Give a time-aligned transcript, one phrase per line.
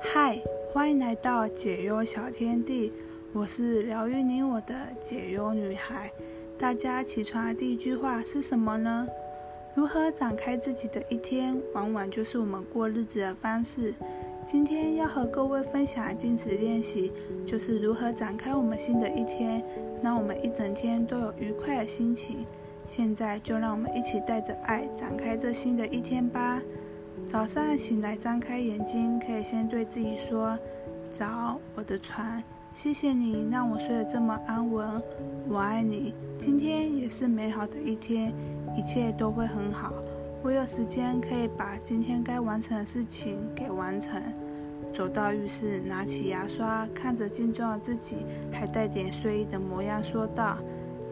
[0.00, 0.38] 嗨
[0.72, 2.92] 欢迎来到解忧小天地，
[3.32, 6.10] 我是疗愈你我的解忧女孩。
[6.58, 9.06] 大家起床的第一句话是什么呢？
[9.74, 13.94] 如何展开自己的一天，往往就是我们过日子的方式。
[14.44, 17.12] 今天要和各位分享的镜子练习，
[17.44, 19.62] 就是如何展开我们新的一天，
[20.02, 22.46] 让我们一整天都有愉快的心情。
[22.86, 26.62] 现在就让我们一起带着爱展开这新的一天吧。
[27.26, 30.56] 早上醒来，张开眼睛，可以先对自己说
[31.12, 32.40] ：“早，我的床，
[32.72, 35.02] 谢谢你让我睡得这么安稳，
[35.48, 36.14] 我爱你。
[36.38, 38.32] 今天也是美好的一天，
[38.76, 39.92] 一切都会很好。
[40.40, 44.22] 我有时间可以把今天该完成的事情给完成。”
[44.94, 48.18] 走到浴室，拿起牙刷，看着镜中的自己，
[48.52, 50.56] 还带点睡意的模样，说道：“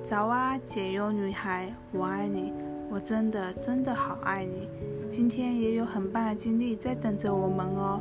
[0.00, 2.52] 早啊，解忧女孩，我爱你，
[2.94, 4.68] 我真的真的好爱你。”
[5.10, 8.00] 今天也有很棒的经历在等着我们哦。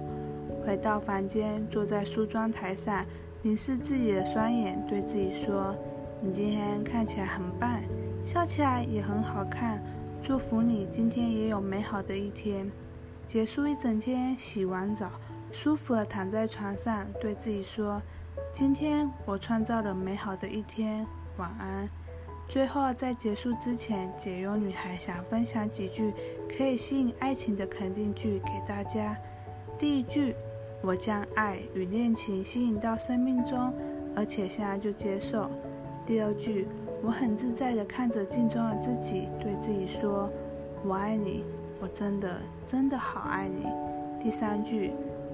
[0.63, 3.03] 回到房间，坐在梳妆台上，
[3.41, 5.75] 凝视自己的双眼，对自己说
[6.22, 7.81] ：“你今天看起来很棒，
[8.23, 9.81] 笑起来也很好看。
[10.22, 12.69] 祝福你今天也有美好的一天。”
[13.28, 15.09] 结束一整天，洗完澡，
[15.52, 18.00] 舒服的躺在床上，对自己说
[18.53, 21.03] ：“今天我创造了美好的一天，
[21.38, 21.89] 晚安。”
[22.49, 26.13] 最后，在结束之前，解忧女孩想分享几句
[26.55, 29.17] 可以吸引爱情的肯定句给大家。
[29.80, 30.35] 第一句：
[30.81, 33.73] 我将爱与恋情吸引到生命中，
[34.16, 35.50] 而且现在就接受。
[36.05, 36.67] 第二句：
[37.02, 40.30] 我很自在地看着镜中的自己，对自己说：
[40.85, 41.44] 我爱你，
[41.81, 43.66] 我真的真的好爱你。
[44.22, 44.91] 第三句：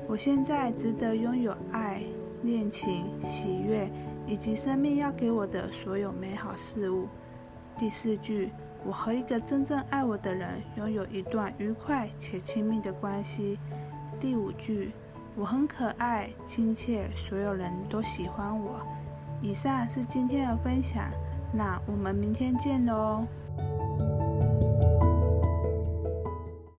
[0.07, 2.01] 我现在值得拥有爱、
[2.43, 3.89] 恋情、喜悦。
[4.29, 7.07] 以及生命要给我的所有美好事物。
[7.75, 8.51] 第四句，
[8.85, 13.57] 我和一个真正爱我的人拥有一段愉快且亲密的关系。
[14.19, 14.91] 第五句，
[15.35, 18.79] 我很可爱、亲切，所有人都喜欢我。
[19.41, 21.09] 以上是今天的分享，
[21.51, 23.25] 那我们明天见喽。